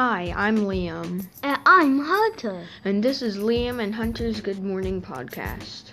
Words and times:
Hi, 0.00 0.32
I'm 0.36 0.58
Liam, 0.58 1.26
And 1.42 1.58
I'm 1.66 1.98
Hunter. 1.98 2.64
and 2.84 3.02
this 3.02 3.20
is 3.20 3.36
Liam 3.36 3.82
and 3.82 3.92
Hunter's 3.92 4.40
Good 4.40 4.62
Morning 4.62 5.02
Podcast. 5.02 5.90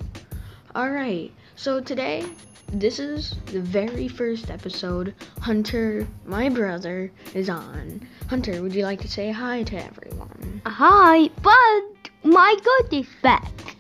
Alright, 0.76 1.34
so 1.56 1.80
today, 1.80 2.24
this 2.72 3.00
is 3.00 3.34
the 3.48 3.62
very 3.62 4.08
first 4.08 4.52
episode 4.52 5.16
Hunter, 5.42 6.08
my 6.24 6.50
brother, 6.50 7.12
is 7.34 7.50
on. 7.50 8.08
Hunter, 8.30 8.62
would 8.62 8.76
you 8.76 8.84
like 8.84 9.02
to 9.02 9.08
say 9.08 9.32
hi 9.32 9.64
to 9.64 9.84
everyone? 9.84 10.62
Hi, 10.68 11.28
but 11.42 12.12
my 12.24 12.56
good 12.64 12.94
is 12.94 13.08
back. 13.24 13.76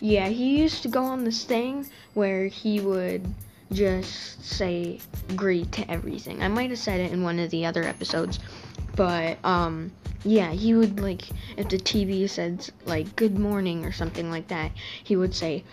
Yeah, 0.00 0.28
he 0.28 0.58
used 0.58 0.80
to 0.84 0.88
go 0.88 1.04
on 1.04 1.22
this 1.22 1.44
thing 1.44 1.90
where 2.14 2.46
he 2.46 2.80
would 2.80 3.26
just 3.74 4.44
say 4.44 5.00
great 5.36 5.70
to 5.72 5.90
everything. 5.90 6.42
I 6.42 6.48
might 6.48 6.70
have 6.70 6.78
said 6.78 7.00
it 7.00 7.12
in 7.12 7.22
one 7.22 7.38
of 7.38 7.50
the 7.50 7.66
other 7.66 7.82
episodes, 7.84 8.38
but 8.96 9.38
um 9.44 9.92
yeah, 10.24 10.52
he 10.52 10.74
would 10.74 11.00
like 11.00 11.28
if 11.56 11.68
the 11.68 11.76
TV 11.76 12.28
said 12.28 12.68
like 12.86 13.14
good 13.16 13.38
morning 13.38 13.84
or 13.84 13.92
something 13.92 14.30
like 14.30 14.48
that, 14.48 14.72
he 15.02 15.16
would 15.16 15.34
say 15.34 15.64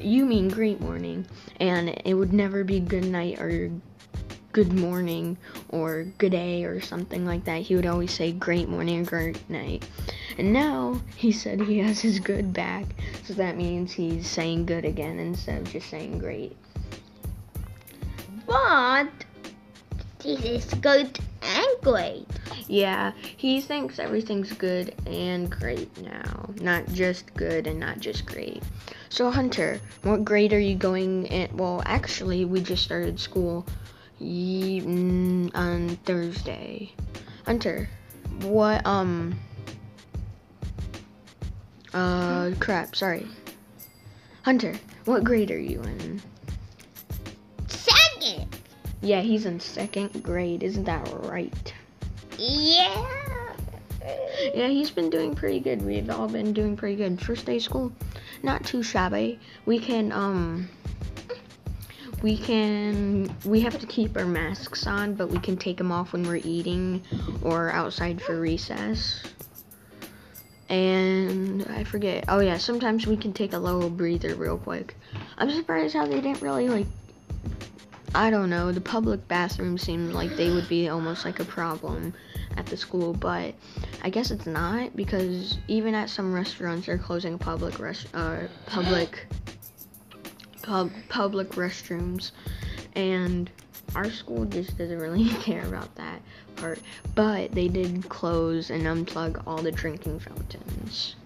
you 0.00 0.24
mean 0.24 0.48
great 0.48 0.80
morning 0.80 1.26
and 1.58 1.88
it 2.04 2.14
would 2.14 2.32
never 2.32 2.62
be 2.62 2.78
good 2.78 3.04
night 3.04 3.40
or 3.40 3.70
good 4.52 4.72
morning 4.72 5.36
or 5.68 6.04
good 6.16 6.32
day 6.32 6.64
or 6.64 6.80
something 6.80 7.26
like 7.26 7.44
that. 7.44 7.60
He 7.60 7.76
would 7.76 7.84
always 7.84 8.10
say 8.10 8.32
great 8.32 8.68
morning 8.68 9.00
or 9.00 9.04
great 9.04 9.50
night. 9.50 9.86
And 10.38 10.52
now 10.52 11.00
he 11.16 11.32
said 11.32 11.60
he 11.60 11.78
has 11.80 12.00
his 12.00 12.20
good 12.20 12.52
back, 12.52 12.86
so 13.24 13.34
that 13.34 13.56
means 13.56 13.92
he's 13.92 14.26
saying 14.26 14.66
good 14.66 14.84
again 14.84 15.18
instead 15.18 15.60
of 15.60 15.70
just 15.70 15.90
saying 15.90 16.18
great. 16.18 16.56
But 18.46 19.08
this 20.20 20.44
is 20.44 20.74
good 20.80 21.18
and 21.42 21.68
great. 21.82 22.26
Yeah, 22.68 23.12
he 23.36 23.60
thinks 23.60 23.98
everything's 23.98 24.52
good 24.52 24.94
and 25.06 25.50
great 25.50 25.96
now, 26.02 26.50
not 26.60 26.86
just 26.88 27.32
good 27.34 27.66
and 27.66 27.78
not 27.78 28.00
just 28.00 28.26
great. 28.26 28.62
So 29.08 29.30
Hunter, 29.30 29.80
what 30.02 30.24
grade 30.24 30.52
are 30.52 30.60
you 30.60 30.74
going 30.76 31.26
in? 31.26 31.56
Well, 31.56 31.82
actually, 31.86 32.44
we 32.44 32.60
just 32.60 32.82
started 32.82 33.20
school 33.20 33.66
mm, 34.20 35.50
on 35.54 35.96
Thursday. 36.04 36.92
Hunter, 37.44 37.88
what 38.42 38.84
um 38.86 39.38
uh 41.94 42.50
crap, 42.58 42.96
sorry. 42.96 43.26
Hunter, 44.42 44.74
what 45.04 45.24
grade 45.24 45.50
are 45.50 45.58
you 45.58 45.80
in? 45.82 46.22
Yeah, 49.06 49.20
he's 49.20 49.46
in 49.46 49.60
second 49.60 50.24
grade, 50.24 50.64
isn't 50.64 50.82
that 50.82 51.08
right? 51.22 51.72
Yeah. 52.36 53.52
Yeah, 54.52 54.66
he's 54.66 54.90
been 54.90 55.10
doing 55.10 55.32
pretty 55.32 55.60
good. 55.60 55.80
We've 55.80 56.10
all 56.10 56.26
been 56.26 56.52
doing 56.52 56.76
pretty 56.76 56.96
good. 56.96 57.20
First 57.20 57.46
day 57.46 57.58
of 57.58 57.62
school, 57.62 57.92
not 58.42 58.64
too 58.64 58.82
shabby. 58.82 59.38
We 59.64 59.78
can 59.78 60.10
um 60.10 60.68
we 62.20 62.36
can 62.36 63.32
we 63.44 63.60
have 63.60 63.78
to 63.78 63.86
keep 63.86 64.16
our 64.16 64.24
masks 64.26 64.88
on, 64.88 65.14
but 65.14 65.28
we 65.28 65.38
can 65.38 65.56
take 65.56 65.76
them 65.76 65.92
off 65.92 66.12
when 66.12 66.24
we're 66.24 66.40
eating 66.42 67.00
or 67.42 67.70
outside 67.70 68.20
for 68.20 68.40
recess. 68.40 69.22
And 70.68 71.64
I 71.70 71.84
forget. 71.84 72.24
Oh 72.26 72.40
yeah, 72.40 72.58
sometimes 72.58 73.06
we 73.06 73.16
can 73.16 73.32
take 73.32 73.52
a 73.52 73.58
little 73.58 73.88
breather 73.88 74.34
real 74.34 74.58
quick. 74.58 74.96
I'm 75.38 75.52
surprised 75.52 75.94
how 75.94 76.06
they 76.06 76.20
didn't 76.20 76.42
really 76.42 76.68
like 76.68 76.88
I 78.14 78.30
don't 78.30 78.50
know, 78.50 78.72
the 78.72 78.80
public 78.80 79.26
bathroom 79.28 79.76
seemed 79.78 80.12
like 80.12 80.36
they 80.36 80.50
would 80.50 80.68
be 80.68 80.88
almost 80.88 81.24
like 81.24 81.40
a 81.40 81.44
problem 81.44 82.14
at 82.56 82.66
the 82.66 82.76
school, 82.76 83.12
but 83.12 83.54
I 84.02 84.10
guess 84.10 84.30
it's 84.30 84.46
not 84.46 84.96
because 84.96 85.58
even 85.68 85.94
at 85.94 86.08
some 86.08 86.32
restaurants 86.32 86.86
they're 86.86 86.98
closing 86.98 87.38
public 87.38 87.78
rest 87.78 88.06
uh 88.14 88.44
public 88.66 89.26
pub 90.62 90.90
public 91.08 91.50
restrooms 91.50 92.30
and 92.94 93.50
our 93.94 94.10
school 94.10 94.44
just 94.44 94.76
doesn't 94.76 94.98
really 94.98 95.28
care 95.42 95.66
about 95.66 95.94
that 95.96 96.20
part. 96.56 96.80
But 97.14 97.52
they 97.52 97.68
did 97.68 98.08
close 98.08 98.70
and 98.70 98.82
unplug 98.82 99.42
all 99.46 99.58
the 99.58 99.72
drinking 99.72 100.20
fountains. 100.20 101.16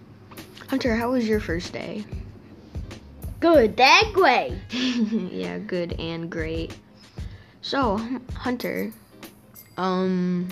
Hunter, 0.67 0.95
how 0.95 1.11
was 1.11 1.27
your 1.27 1.39
first 1.39 1.73
day? 1.73 2.05
Good 3.41 3.79
and 3.79 4.13
great. 4.13 4.53
yeah, 4.71 5.57
good 5.57 5.99
and 5.99 6.29
great. 6.29 6.77
So, 7.63 7.97
Hunter, 8.35 8.93
um, 9.77 10.47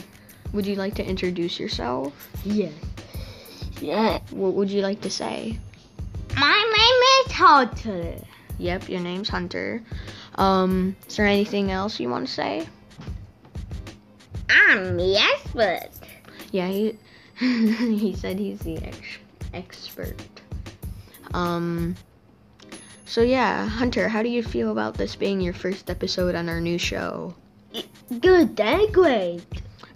would 0.53 0.65
you 0.65 0.75
like 0.75 0.95
to 0.95 1.05
introduce 1.05 1.59
yourself? 1.59 2.13
Yes. 2.43 2.73
Yeah. 3.79 4.19
What 4.31 4.55
would 4.55 4.71
you 4.71 4.81
like 4.81 5.01
to 5.01 5.09
say? 5.11 5.59
My 6.35 6.73
name 6.77 7.27
is 7.27 7.31
Hunter. 7.31 8.15
Yep, 8.57 8.89
your 8.89 9.01
name's 9.01 9.29
Hunter. 9.29 9.83
Um, 10.35 10.95
is 11.07 11.15
there 11.15 11.27
anything 11.27 11.69
else 11.69 11.99
you 11.99 12.09
want 12.09 12.25
to 12.27 12.33
say? 12.33 12.67
I'm 14.49 14.97
the 14.97 15.15
expert. 15.15 15.89
Yeah, 16.51 16.67
he 16.67 16.97
he 17.37 18.15
said 18.15 18.39
he's 18.39 18.59
the 18.61 18.77
ex- 18.77 19.19
expert. 19.53 20.19
Um, 21.35 21.95
so 23.09 23.23
yeah, 23.23 23.67
Hunter, 23.67 24.07
how 24.07 24.21
do 24.21 24.29
you 24.29 24.43
feel 24.43 24.71
about 24.71 24.93
this 24.93 25.15
being 25.15 25.41
your 25.41 25.53
first 25.53 25.89
episode 25.89 26.35
on 26.35 26.47
our 26.47 26.61
new 26.61 26.77
show? 26.77 27.33
Good 28.19 28.59
and 28.59 28.93
great. 28.93 29.41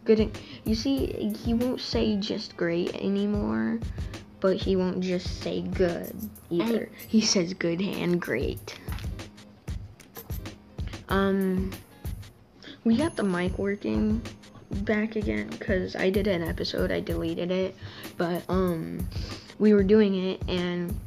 Good. 0.04 0.36
You 0.66 0.74
see, 0.74 1.32
he 1.44 1.54
won't 1.54 1.80
say 1.80 2.16
just 2.18 2.58
great 2.58 2.96
anymore, 2.96 3.80
but 4.40 4.58
he 4.58 4.76
won't 4.76 5.02
just 5.02 5.42
say 5.42 5.62
good 5.62 6.12
either. 6.50 6.90
He 7.08 7.22
says 7.22 7.54
good 7.54 7.82
and 7.82 8.20
great. 8.20 8.80
Um, 11.10 11.70
we 12.84 12.98
got 12.98 13.16
the 13.16 13.24
mic 13.24 13.60
working 13.60 14.24
back 14.72 15.16
again 15.16 15.50
because 15.50 15.96
I 15.96 16.10
did 16.10 16.26
an 16.26 16.42
episode. 16.42 16.92
I 16.92 17.00
deleted 17.00 17.52
it, 17.52 17.76
but 18.18 18.44
um, 18.50 19.08
we 19.60 19.76
were 19.76 19.84
doing 19.84 20.16
it 20.16 20.42
and 20.48 21.00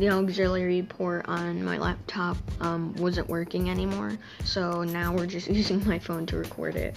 the 0.00 0.08
auxiliary 0.08 0.82
port 0.82 1.26
on 1.28 1.62
my 1.62 1.76
laptop 1.76 2.38
um, 2.60 2.94
wasn't 2.94 3.28
working 3.28 3.68
anymore. 3.70 4.16
So 4.44 4.82
now 4.82 5.14
we're 5.14 5.26
just 5.26 5.48
using 5.50 5.86
my 5.86 5.98
phone 5.98 6.26
to 6.26 6.38
record 6.38 6.74
it. 6.74 6.96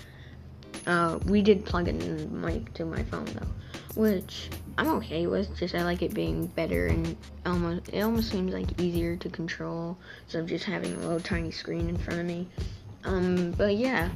Uh, 0.88 1.20
we 1.26 1.42
did 1.42 1.66
plug 1.66 1.88
in 1.88 2.00
the 2.00 2.26
mic 2.28 2.74
to 2.74 2.86
my 2.86 3.04
phone 3.04 3.26
though, 3.26 4.02
which 4.02 4.50
I'm 4.78 4.90
okay 4.96 5.28
with. 5.28 5.56
Just 5.58 5.76
I 5.76 5.84
like 5.84 6.02
it 6.02 6.14
being 6.14 6.48
better 6.48 6.88
and 6.88 7.16
almost 7.46 7.90
it 7.90 8.02
almost 8.02 8.32
seems 8.32 8.54
like 8.54 8.80
easier 8.82 9.16
to 9.18 9.30
control 9.30 9.98
instead 10.24 10.42
of 10.42 10.48
just 10.48 10.66
having 10.66 10.94
a 10.94 11.00
little 11.00 11.20
tiny 11.20 11.52
screen 11.52 11.90
in 11.90 11.98
front 11.98 12.20
of 12.20 12.26
me. 12.26 12.48
Um, 13.04 13.52
but 13.52 13.76
yeah. 13.76 14.10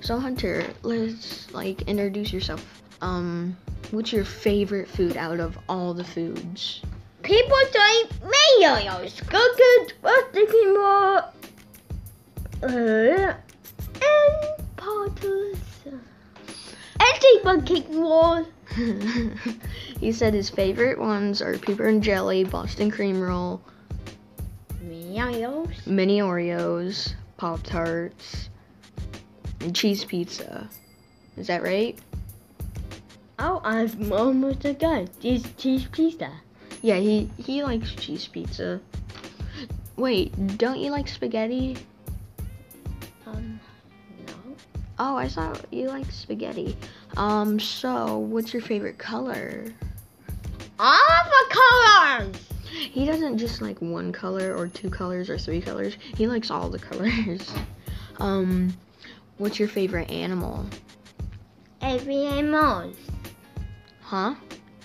So 0.00 0.18
Hunter, 0.18 0.66
let's 0.82 1.52
like 1.52 1.82
introduce 1.82 2.32
yourself. 2.32 2.82
Um, 3.00 3.56
what's 3.90 4.12
your 4.12 4.24
favorite 4.24 4.88
food 4.88 5.16
out 5.16 5.40
of 5.40 5.58
all 5.68 5.94
the 5.94 6.04
foods? 6.04 6.82
People 7.24 7.56
say 7.72 8.04
mayonnaise, 8.74 9.20
cookies, 9.20 9.92
frosted 10.00 10.48
cream, 10.48 10.76
uh, 10.76 11.22
and 12.62 13.36
potters. 14.76 15.58
And 15.86 17.20
cheaper 17.20 17.62
cake 17.62 17.86
roll. 17.90 18.46
he 20.00 20.12
said 20.12 20.34
his 20.34 20.50
favorite 20.50 20.98
ones 20.98 21.40
are 21.40 21.58
pepper 21.58 21.88
and 21.88 22.02
jelly, 22.02 22.44
Boston 22.44 22.90
cream 22.90 23.20
roll, 23.20 23.60
Mayonnaise. 24.80 25.86
mini 25.86 26.20
Oreos, 26.20 27.14
Pop 27.36 27.62
Tarts, 27.62 28.50
and 29.60 29.74
cheese 29.74 30.04
pizza. 30.04 30.68
Is 31.36 31.46
that 31.48 31.62
right? 31.62 31.98
Oh, 33.38 33.60
I'm 33.64 34.12
almost 34.12 34.62
guy. 34.78 35.06
This 35.20 35.42
cheese 35.56 35.86
pizza. 35.90 36.30
Yeah, 36.84 36.96
he 36.96 37.30
he 37.38 37.62
likes 37.62 37.92
cheese 37.94 38.28
pizza. 38.28 38.78
Wait, 39.96 40.58
don't 40.58 40.78
you 40.78 40.90
like 40.90 41.08
spaghetti? 41.08 41.78
Um, 43.24 43.58
no. 44.26 44.34
Oh, 44.98 45.16
I 45.16 45.26
thought 45.26 45.64
you 45.72 45.88
like 45.88 46.10
spaghetti. 46.10 46.76
Um, 47.16 47.58
so 47.58 48.18
what's 48.18 48.52
your 48.52 48.60
favorite 48.60 48.98
color? 48.98 49.64
All 50.78 51.24
the 51.24 51.56
colors. 51.56 52.36
He 52.68 53.06
doesn't 53.06 53.38
just 53.38 53.62
like 53.62 53.80
one 53.80 54.12
color 54.12 54.54
or 54.54 54.68
two 54.68 54.90
colors 54.90 55.30
or 55.30 55.38
three 55.38 55.62
colors. 55.62 55.96
He 56.18 56.26
likes 56.26 56.50
all 56.50 56.68
the 56.68 56.78
colors. 56.78 57.50
Um, 58.20 58.72
what's 59.38 59.58
your 59.58 59.66
favorite 59.66 60.08
animal? 60.08 60.64
Every 61.80 62.26
animal. 62.26 62.92
Huh? 64.02 64.36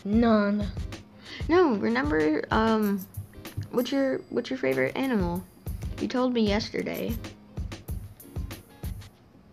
None. 0.04 0.66
No, 1.50 1.74
remember 1.74 2.46
um 2.51 3.06
what's 3.72 3.92
your 3.92 4.19
what's 4.30 4.51
your 4.51 4.60
favorite 4.60 4.96
animal? 4.96 5.44
You 6.00 6.07
told 6.07 6.31
me 6.31 6.48
yesterday. 6.48 7.18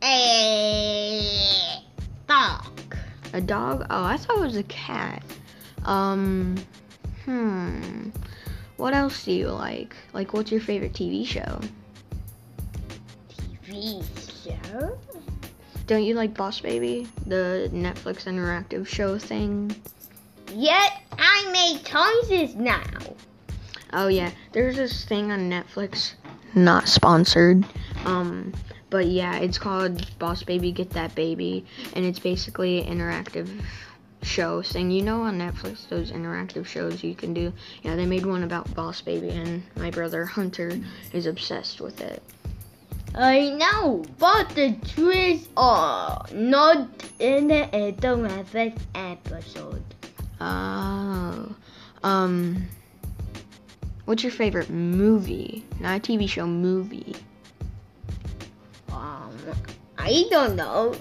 A 0.02 1.82
dog. 2.28 2.96
A 3.32 3.40
dog? 3.40 3.86
Oh, 3.88 4.04
I 4.04 4.18
thought 4.18 4.36
it 4.36 4.40
was 4.42 4.56
a 4.56 4.62
cat. 4.64 5.22
Um, 5.84 6.56
hmm. 7.24 8.10
What 8.76 8.92
else 8.92 9.24
do 9.24 9.32
you 9.32 9.48
like? 9.48 9.96
Like, 10.12 10.34
what's 10.34 10.52
your 10.52 10.60
favorite 10.60 10.92
TV 10.92 11.26
show? 11.26 11.60
TV 13.30 14.04
show? 14.44 14.98
Don't 15.86 16.04
you 16.04 16.14
like 16.14 16.34
Boss 16.34 16.60
Baby, 16.60 17.08
the 17.26 17.70
Netflix 17.72 18.24
interactive 18.24 18.86
show 18.86 19.18
thing? 19.18 19.74
Yet 20.54 21.02
I 21.12 21.50
make 21.52 21.84
choices 21.84 22.54
now. 22.54 22.82
Oh 23.92 24.08
yeah, 24.08 24.30
there's 24.52 24.76
this 24.76 25.04
thing 25.04 25.30
on 25.32 25.50
Netflix, 25.50 26.14
not 26.54 26.88
sponsored. 26.88 27.64
Um, 28.04 28.52
but 28.90 29.06
yeah, 29.06 29.36
it's 29.36 29.58
called 29.58 30.18
Boss 30.18 30.42
Baby 30.42 30.72
Get 30.72 30.90
That 30.90 31.14
Baby, 31.14 31.64
and 31.94 32.04
it's 32.04 32.18
basically 32.18 32.86
an 32.86 32.98
interactive 32.98 33.48
show 34.22 34.62
thing. 34.62 34.90
You 34.90 35.02
know, 35.02 35.22
on 35.22 35.38
Netflix, 35.38 35.88
those 35.88 36.12
interactive 36.12 36.66
shows 36.66 37.02
you 37.02 37.14
can 37.14 37.34
do. 37.34 37.52
Yeah, 37.82 37.96
they 37.96 38.06
made 38.06 38.26
one 38.26 38.42
about 38.42 38.72
Boss 38.74 39.00
Baby, 39.00 39.30
and 39.30 39.62
my 39.76 39.90
brother 39.90 40.24
Hunter 40.24 40.78
is 41.12 41.26
obsessed 41.26 41.80
with 41.80 42.00
it. 42.00 42.22
I 43.14 43.50
know, 43.50 44.04
but 44.18 44.50
the 44.50 44.76
trees 44.94 45.48
are 45.56 46.26
not 46.32 46.88
in 47.18 47.48
the 47.48 47.68
interactive 47.72 48.76
episode. 48.94 49.82
Oh, 50.40 51.54
um, 52.02 52.66
what's 54.04 54.22
your 54.22 54.32
favorite 54.32 54.70
movie? 54.70 55.64
Not 55.80 55.98
a 55.98 56.00
TV 56.00 56.28
show, 56.28 56.46
movie. 56.46 57.16
Um, 58.90 59.32
I 59.98 60.24
don't 60.30 60.56
know. 60.56 60.94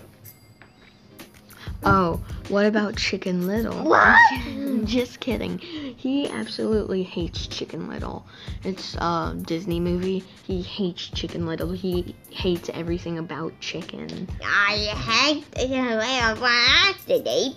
Oh, 1.83 2.19
what 2.49 2.65
about 2.65 2.95
Chicken 2.95 3.45
Little? 3.45 3.83
What? 3.83 4.17
Just 4.85 5.19
kidding. 5.19 5.59
He 5.59 6.29
absolutely 6.29 7.03
hates 7.03 7.45
Chicken 7.45 7.87
Little. 7.87 8.25
It's 8.63 8.95
a 8.95 9.35
Disney 9.45 9.79
movie. 9.79 10.23
He 10.45 10.61
hates 10.61 11.07
Chicken 11.09 11.45
Little. 11.45 11.71
He 11.71 12.15
hates 12.31 12.69
everything 12.73 13.19
about 13.19 13.59
chicken. 13.59 14.27
I 14.43 14.75
hate 14.75 15.51
the 15.51 15.67
way 15.67 16.21
of 16.31 16.39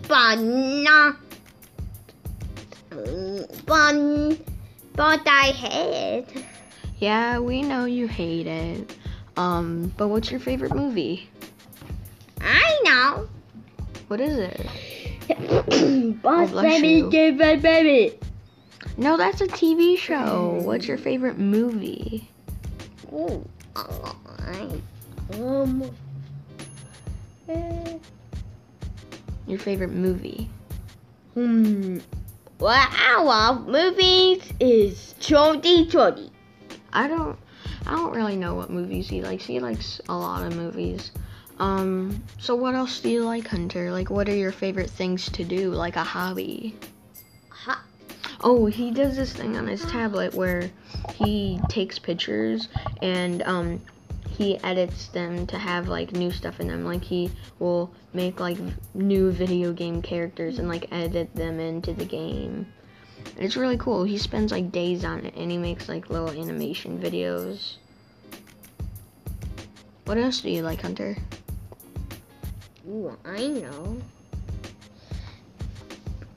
but 0.08 0.38
but 3.66 4.36
but 4.94 5.20
I 5.26 5.50
hate. 5.50 6.26
Yeah, 6.98 7.38
we 7.38 7.62
know 7.62 7.84
you 7.84 8.08
hate 8.08 8.46
it. 8.46 8.96
Um, 9.36 9.92
but 9.96 10.08
what's 10.08 10.30
your 10.30 10.40
favorite 10.40 10.74
movie? 10.74 11.28
I 12.40 12.80
know. 12.84 13.28
What 14.08 14.20
is 14.20 14.36
it? 14.38 14.66
Boss 16.22 16.50
bless 16.50 16.80
baby, 16.80 17.02
my 17.32 17.56
baby. 17.56 18.18
No, 18.96 19.16
that's 19.16 19.40
a 19.40 19.46
TV 19.46 19.96
show. 19.96 20.60
What's 20.62 20.88
your 20.88 20.98
favorite 20.98 21.38
movie? 21.38 22.28
Oh, 23.12 23.44
I 23.76 24.68
um. 25.34 25.84
eh, 27.48 27.98
Your 29.46 29.58
favorite 29.58 29.90
movie? 29.92 30.50
Hmm. 31.34 31.98
What 32.58 32.88
I 32.90 33.22
love 33.22 33.68
movies 33.68 34.42
is 34.58 35.14
Chody 35.20 35.88
Chody. 35.88 36.30
I 36.92 37.06
don't 37.06 37.38
I 37.86 37.92
don't 37.92 38.16
really 38.16 38.34
know 38.34 38.56
what 38.56 38.68
movies 38.68 39.08
he 39.08 39.22
likes. 39.22 39.44
He 39.44 39.60
likes 39.60 40.00
a 40.08 40.16
lot 40.16 40.44
of 40.44 40.56
movies. 40.56 41.12
Um 41.60 42.24
so 42.38 42.56
what 42.56 42.74
else 42.74 42.98
do 42.98 43.10
you 43.10 43.22
like, 43.24 43.46
Hunter? 43.46 43.92
Like 43.92 44.10
what 44.10 44.28
are 44.28 44.34
your 44.34 44.50
favorite 44.50 44.90
things 44.90 45.30
to 45.30 45.44
do, 45.44 45.70
like 45.70 45.94
a 45.94 46.02
hobby? 46.02 46.74
Oh, 48.40 48.66
he 48.66 48.90
does 48.90 49.16
this 49.16 49.32
thing 49.32 49.56
on 49.56 49.66
his 49.66 49.84
tablet 49.86 50.32
where 50.34 50.70
he 51.14 51.60
takes 51.68 51.98
pictures 51.98 52.68
and 53.02 53.42
um 53.42 53.80
he 54.38 54.56
edits 54.62 55.08
them 55.08 55.48
to 55.48 55.58
have 55.58 55.88
like 55.88 56.12
new 56.12 56.30
stuff 56.30 56.60
in 56.60 56.68
them. 56.68 56.84
Like 56.84 57.02
he 57.02 57.28
will 57.58 57.92
make 58.12 58.38
like 58.38 58.56
new 58.94 59.32
video 59.32 59.72
game 59.72 60.00
characters 60.00 60.60
and 60.60 60.68
like 60.68 60.86
edit 60.92 61.34
them 61.34 61.58
into 61.58 61.92
the 61.92 62.04
game. 62.04 62.72
And 63.34 63.44
it's 63.44 63.56
really 63.56 63.76
cool. 63.76 64.04
He 64.04 64.16
spends 64.16 64.52
like 64.52 64.70
days 64.70 65.04
on 65.04 65.26
it 65.26 65.34
and 65.36 65.50
he 65.50 65.58
makes 65.58 65.88
like 65.88 66.08
little 66.08 66.30
animation 66.30 67.00
videos. 67.00 67.74
What 70.04 70.18
else 70.18 70.40
do 70.40 70.50
you 70.50 70.62
like, 70.62 70.82
Hunter? 70.82 71.16
Ooh, 72.88 73.14
I 73.24 73.48
know. 73.48 74.00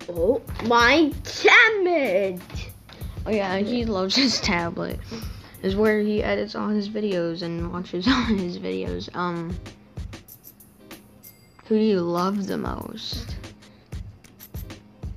Oh, 0.10 0.42
my 0.66 1.14
tablet. 1.24 2.42
Oh 3.28 3.32
yeah, 3.32 3.58
he 3.60 3.86
loves 3.86 4.16
his 4.16 4.42
tablet. 4.42 5.00
Is 5.62 5.76
where 5.76 6.00
he 6.00 6.24
edits 6.24 6.56
all 6.56 6.70
his 6.70 6.90
videos 6.90 7.44
and 7.44 7.72
watches 7.72 8.08
all 8.08 8.24
his 8.24 8.58
videos. 8.58 9.14
Um 9.16 9.56
who 11.66 11.78
do 11.78 11.84
you 11.84 12.02
love 12.02 12.48
the 12.48 12.58
most? 12.58 13.38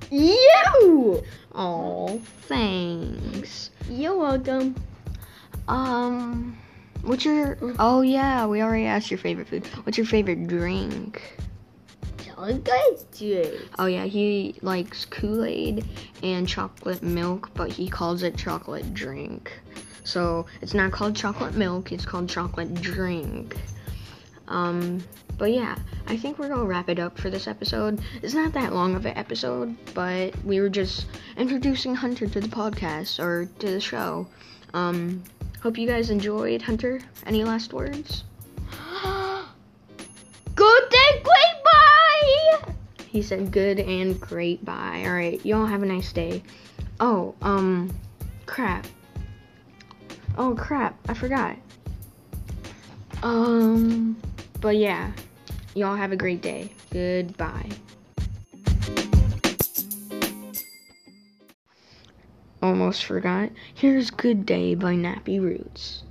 You. 0.09 1.21
Oh, 1.53 2.21
thanks. 2.43 3.71
You're 3.89 4.15
welcome. 4.15 4.75
Um 5.67 6.57
what's 7.01 7.25
your 7.25 7.57
Oh 7.79 8.01
yeah, 8.01 8.45
we 8.45 8.61
already 8.61 8.85
asked 8.85 9.09
your 9.09 9.17
favorite 9.17 9.47
food. 9.47 9.65
What's 9.83 9.97
your 9.97 10.07
favorite 10.07 10.47
drink? 10.47 11.37
Chocolate 12.19 12.63
drink. 13.17 13.69
Oh 13.79 13.85
yeah, 13.85 14.05
he 14.05 14.55
likes 14.61 15.05
Kool-Aid 15.05 15.85
and 16.21 16.47
chocolate 16.47 17.01
milk, 17.01 17.49
but 17.53 17.71
he 17.71 17.87
calls 17.87 18.23
it 18.23 18.37
chocolate 18.37 18.93
drink. 18.93 19.51
So 20.05 20.45
it's 20.61 20.73
not 20.73 20.91
called 20.91 21.15
chocolate 21.15 21.55
milk, 21.55 21.91
it's 21.91 22.05
called 22.05 22.29
chocolate 22.29 22.73
drink. 22.75 23.57
Um, 24.47 25.03
but 25.37 25.51
yeah, 25.51 25.75
I 26.07 26.15
think 26.15 26.39
we're 26.39 26.47
gonna 26.47 26.63
wrap 26.65 26.89
it 26.89 26.99
up 26.99 27.17
for 27.17 27.29
this 27.29 27.47
episode. 27.47 27.99
It's 28.21 28.33
not 28.33 28.53
that 28.53 28.73
long 28.73 28.95
of 28.95 29.05
an 29.05 29.17
episode, 29.17 29.75
but 29.93 30.33
we 30.45 30.61
were 30.61 30.69
just 30.69 31.07
introducing 31.35 31.95
Hunter 31.95 32.27
to 32.27 32.39
the 32.39 32.47
podcast 32.47 33.19
or 33.19 33.45
to 33.59 33.67
the 33.71 33.81
show. 33.81 34.27
Um, 34.73 35.23
hope 35.61 35.77
you 35.77 35.87
guys 35.87 36.09
enjoyed. 36.11 36.61
Hunter, 36.61 37.01
any 37.25 37.43
last 37.43 37.73
words? 37.73 38.23
Good 40.55 40.93
and 40.93 41.23
great 41.23 41.63
bye. 41.63 42.73
He 43.07 43.21
said 43.21 43.51
good 43.51 43.79
and 43.79 44.19
great 44.19 44.63
bye. 44.63 45.03
Alright, 45.05 45.45
y'all 45.45 45.65
have 45.65 45.83
a 45.83 45.85
nice 45.85 46.13
day. 46.13 46.43
Oh, 46.99 47.33
um, 47.41 47.93
crap. 48.45 48.85
Oh, 50.37 50.55
crap. 50.55 50.97
I 51.09 51.13
forgot. 51.13 51.57
Um, 53.23 54.17
but 54.61 54.77
yeah. 54.77 55.11
Y'all 55.75 55.95
have 55.95 56.13
a 56.13 56.15
great 56.15 56.41
day. 56.41 56.71
Goodbye. 56.91 57.69
Almost 62.61 63.03
forgot. 63.03 63.49
Here's 63.73 64.09
Good 64.09 64.45
Day 64.45 64.73
by 64.73 64.95
Nappy 64.95 65.41
Roots. 65.41 66.04